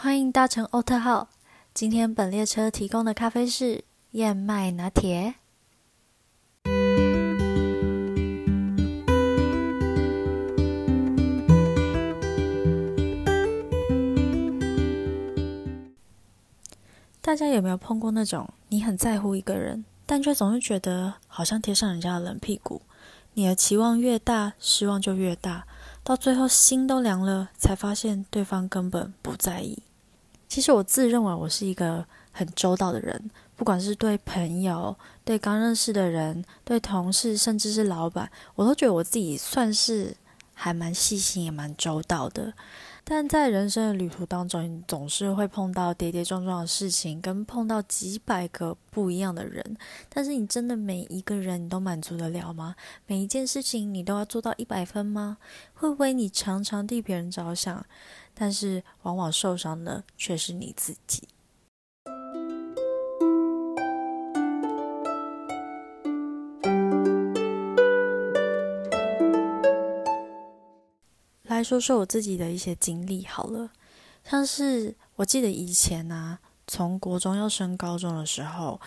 [0.00, 1.28] 欢迎搭乘欧特号。
[1.74, 3.82] 今天本列车提供的咖啡是
[4.12, 5.34] 燕麦拿铁。
[17.20, 22.82] 大家有没有碰过那种你很在乎一个人，但却总是觉得好像贴上人家的冷屁股？
[23.34, 25.66] 你的期望越大，失望就越大，
[26.04, 29.82] 到最后心都凉了，才发现对方根本不在意。
[30.48, 40.16] 其实我自认为我是一个很周到的人，不管是对朋友、对刚认识的人、对同事，甚至是老板，我都觉得我自己算是
[40.54, 42.54] 还蛮细心，也蛮周到的。
[43.10, 49.78] 但在人生的旅途当中，你总是会碰到跌跌撞撞的事情，跟碰到几百个不一样的人。
[50.10, 52.76] 但是你真的每一个人你都满足得了吗？
[53.06, 55.38] 每一件事情你都要做到一百分吗？
[55.72, 57.82] 会不会你常常替别人着想，
[58.34, 61.26] 但是往往受伤的却是你自己？
[71.58, 73.68] 来说说我自己的一些经历好了，
[74.22, 78.80] 像是我记得以前呢，从国中要升高中的时候，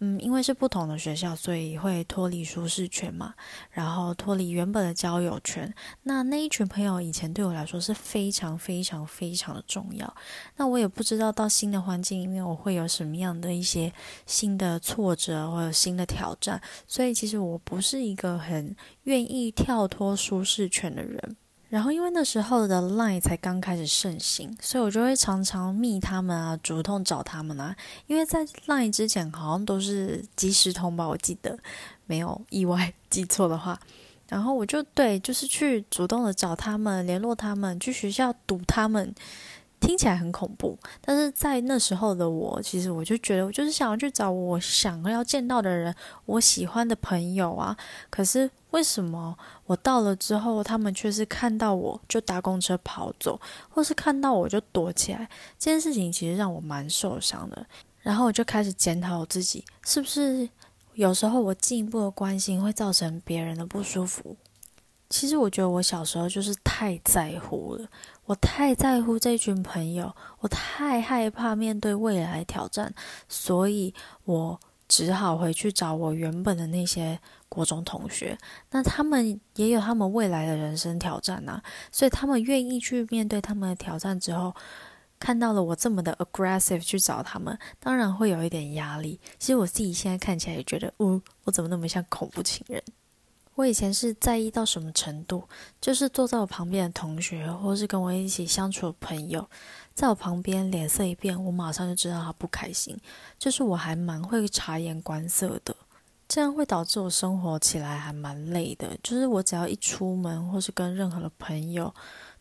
[0.00, 3.34] 嗯，因为是不同的学校，所以会脱离舒适圈嘛，
[3.70, 5.72] 然后脱离原本的交友圈。
[6.02, 10.12] 那那一群朋友以前对我来说是非常非常非常的重要。
[10.56, 13.92] 那我也不知道到新的环境里面我会有什么样的一些
[14.26, 18.74] 新的挫折或者新的挑战，所以其实我不是一个很
[19.04, 21.36] 愿意跳脱舒适圈的人。
[21.68, 27.76] 然后，因为那时候的 Line 才刚开始盛行，所以我就会常常密他们啊，主动找他们啊。
[28.06, 31.58] 因为在 Line 之前好像都是即时通吧，我记得
[32.06, 33.78] 没有意外记错的话。
[34.28, 39.14] 然后我就对，就是去主动的找他们，联络他们，去学校堵他们。
[39.80, 45.94] 听起来很恐怖，但是在那时候的我，其实我就觉得，我就是想要去找我想要见到的人，
[46.26, 47.76] 我喜欢的朋友啊。
[48.10, 49.36] 可是为什么
[49.66, 55.28] 我到了之后，他们却是看到我就搭公车跑走，或是看到我就躲起来？
[55.58, 57.66] 这件事情其实让我蛮受伤的。
[58.00, 60.48] 然后我就开始检讨我自己，是不是
[60.94, 64.36] 有时候我进一步的关心会造成别人的不舒服？
[65.10, 67.88] 其实我觉得我小时候就是太在乎了。
[68.26, 72.94] 我太在乎这群朋友，我太害怕面对未来挑战，
[73.26, 78.36] 所以我只好回去找我原本的那些国中同学。
[78.70, 81.60] 那他们也有他们未来的人生挑战呐，
[81.92, 84.54] 所以他们愿意去面对他们的挑战之后，
[85.20, 89.20] 看到了我这么的 aggressive 去找他们，当然会有一点压力。
[89.38, 92.82] 其实我自己现在看起来也觉得，呜，我怎么那么像恐怖情人？
[93.58, 95.42] 我以前是在意到什么程度？
[95.80, 99.50] 就是坐在我旁边的同学，或是跟我一起相处的朋友，
[99.94, 102.96] 在我旁边脸色一变，我马上就知道他不开心。
[103.36, 105.74] 就是我还蛮会察言观色的，
[106.28, 108.96] 这样会导致我生活起来还蛮累的。
[109.02, 111.92] 就是我只要一出门，或是跟任何的朋友、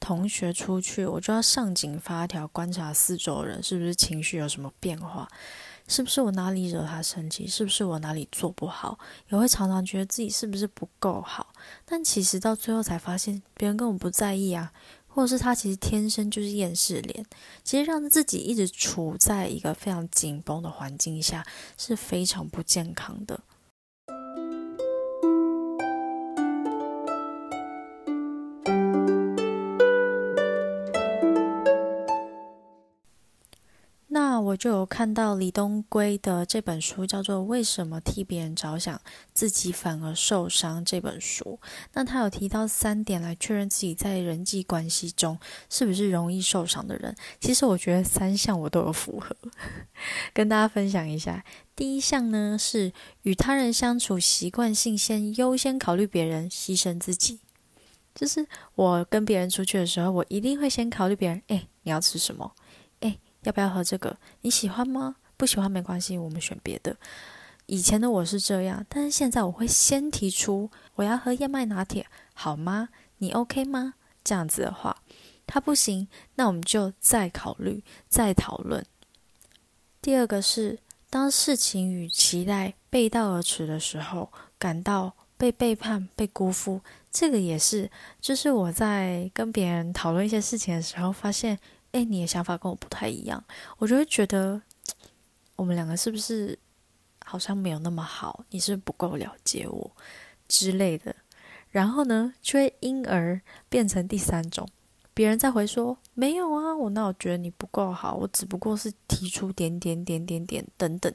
[0.00, 5.28] 同学出去，我就要上紧发条，观察四周人是不是情绪有什么变化。
[5.86, 7.46] 是不是我哪里惹他生气？
[7.46, 8.98] 是不是我哪里做不好？
[9.28, 11.52] 也会常常觉得自己是不是不够好？
[11.84, 14.72] 但其实到最后才发现，别人根本不在意啊，
[15.06, 17.26] 或者是他其实天生就是厌世脸。
[17.62, 21.46] 其实让自己一直处在一个非常紧绷的环境下
[21.76, 23.40] 是非常不健康的。
[34.54, 39.00] 我就有看到李东圭的这本书，叫做《为什么替别人着想，
[39.32, 41.58] 自己反而受伤》这本书。
[41.94, 45.36] 那他有提到三点来确认自己在人际关系中
[45.68, 47.16] 是不是容易受伤的人。
[47.40, 49.34] 其实我觉得三项我都有符合，
[50.32, 51.44] 跟大家分享一下。
[51.74, 57.40] 第一项呢是与他人相处习惯性先优先考虑别人，牺牲自己。
[58.14, 61.42] 就是我跟别人出去的时候，我一定会先考虑别人。
[61.48, 62.52] 哎，你要吃什么？
[63.44, 64.16] 要不要喝这个？
[64.40, 65.16] 你喜欢吗？
[65.36, 66.96] 不喜欢没关系，我们选别的。
[67.66, 72.90] 以前的我是这样，但是现在我会先提出我要喝燕麦拿铁，好吗？
[73.18, 73.94] 你 OK 吗？
[74.22, 75.02] 这样子的话，
[75.46, 76.06] 他不行，
[76.36, 78.84] 那我们就再考虑、再讨论。
[80.00, 80.78] 第二个是，
[81.10, 86.80] 当事情与期待背道而驰的时候，感到被背叛、被辜负，
[87.10, 87.90] 这个也是，
[88.20, 91.58] 就是我在跟别人讨论一些事情的时候发现。
[91.94, 93.42] 哎，你的想法跟我不太一样，
[93.78, 94.60] 我就会觉得
[95.54, 96.58] 我们两个是不是
[97.24, 98.44] 好像没有那么好？
[98.50, 99.92] 你是不够了解我
[100.48, 101.14] 之类的，
[101.70, 104.68] 然后呢，就会因而变成第三种，
[105.14, 111.14] 别人再回说没有啊，我那我觉得你不够好，我只不过是提出点点点点点等等，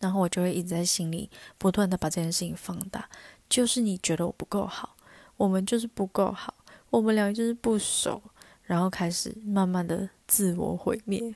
[0.00, 3.08] 然后我就会一直在心里不断的把这件事情放大，
[3.48, 4.96] 就是你觉得我不够好，
[5.36, 6.52] 我们就是不够好，
[6.90, 8.20] 我们两个就是不熟，
[8.66, 11.34] 然后开始慢慢的自我毁灭。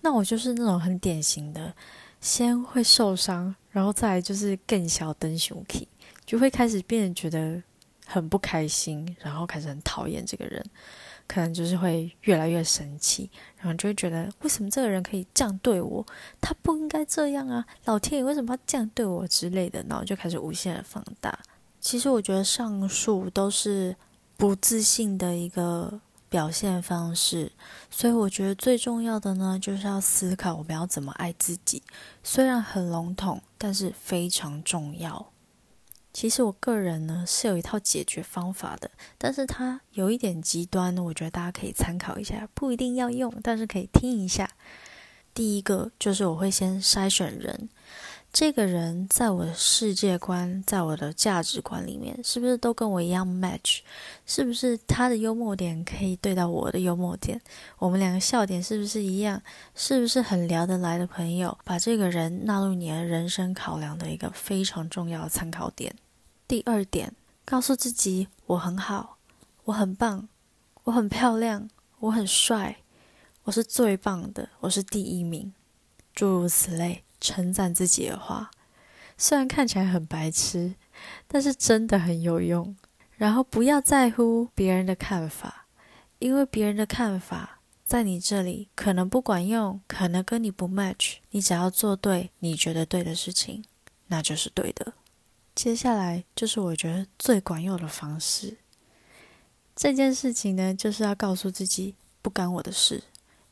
[0.00, 1.74] 那我就是那种很典型的，
[2.20, 5.86] 先会受伤，然后再来就是更小灯熊 k，，
[6.24, 7.62] 就会开始变得觉得。
[8.10, 10.64] 很不开心，然后开始很讨厌这个人，
[11.26, 16.06] 可能就是会越来越生气，然后就会觉得为什么这个人可以这样对我？
[16.40, 17.66] 他不应该这样啊！
[17.84, 19.84] 老天爷为什么要这样对我之类的？
[19.86, 21.38] 然后就开始无限的放大。
[21.82, 23.94] 其实我觉得上述都是
[24.38, 27.52] 不自信的一个表现方式，
[27.90, 31.82] 所以我觉得最重要的呢，就是要思考我们要怎么爱自己。
[32.22, 35.32] 虽然很笼统，但是非常重要。
[36.12, 44.50] 其实我个人呢是有一套解决方法的，但是它有一点极端，我觉得大家可以参考一下，不一定要用，但是可以听一下。
[45.32, 47.68] 第一个就是我会先筛选人，
[48.30, 53.80] 这个人在我的世界观、在我的价值观里面，是不是都跟我一样 match？
[54.26, 57.40] 是不是他的幽默点可以对到我的幽默点？
[57.78, 59.42] 我们两个笑点是不是一样？
[59.74, 61.56] 是不是很聊得来的朋友？
[61.64, 65.96] 把这个人纳入你的人生考量的一个非常重要的参考点。
[66.46, 67.12] 第二点，
[67.44, 69.16] 告诉自己我很好，
[69.64, 70.28] 我很棒，
[70.84, 72.76] 我很漂亮，我很帅，
[73.44, 75.52] 我是最棒的，我是第一名，
[76.14, 78.50] 诸如此类称赞自己的话，
[79.16, 80.74] 虽然看起来很白痴，
[81.26, 82.76] 但是真的很有用。
[83.16, 85.66] 然后不要在乎别人的看法，
[86.20, 91.16] 因为别人的看法在你这里可能不管用，可能跟你不 match。
[91.30, 93.64] 你只要做对你觉得对的事情，
[94.06, 94.92] 那就是对的。
[95.56, 98.58] 接下来就是我觉得最管用的方式。
[99.74, 103.02] 这件事情呢，就是要告诉自己不干我的事，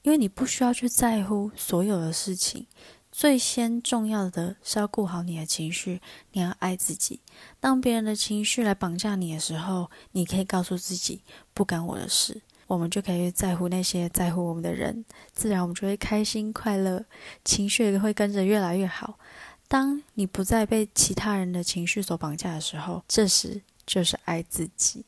[0.02, 2.68] 因为你不需要去在乎所有的事情。
[3.16, 6.02] 最先重要的是要顾好你的情绪，
[6.32, 7.20] 你要爱自己。
[7.58, 11.22] 当别人的情绪来绑架你的时候，你可以告诉自己
[11.54, 15.02] 不干我的事，我们就可以在乎那些在乎我们的人，
[15.32, 17.06] 自然我们就会开心快乐，
[17.42, 19.18] 情绪也会跟着越来越好。
[19.66, 25.06] 当你不再被其他人的情绪所绑架的时候，这时就是爱自己。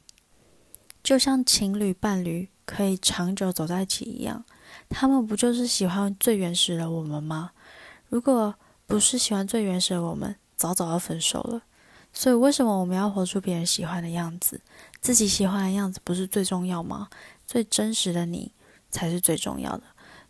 [1.02, 4.46] 就像情侣伴侣可以长久走在一起一样，
[4.88, 7.50] 他们不就是喜欢最原始的我们吗？
[8.08, 8.54] 如果
[8.86, 11.62] 不是喜欢最原始的我们，早早要分手了。
[12.12, 14.60] 所以，为什么我们要活出别人喜欢的样子？
[15.00, 17.08] 自己喜欢的样子不是最重要吗？
[17.46, 18.52] 最真实的你
[18.90, 19.82] 才是最重要的。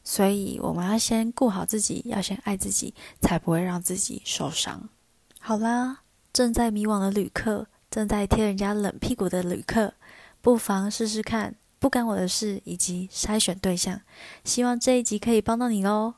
[0.02, 4.88] 所以我们要先顾好自己，要先爱自己，才不会让自己受伤。
[5.38, 6.00] 好啦，
[6.32, 9.94] 正在迷惘的旅客，正在贴人家冷屁股的旅客，
[10.40, 14.00] 不妨试试看不干我的事，以及筛选对象。
[14.44, 16.14] 希望这一集可以帮到你喽。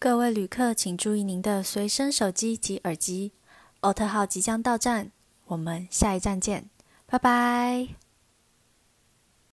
[0.00, 3.32] 各位旅客，请注意您的随身手机及耳机，
[3.80, 5.10] 奥特号即将到站，
[5.46, 6.70] 我们下一站见，
[7.06, 7.88] 拜拜。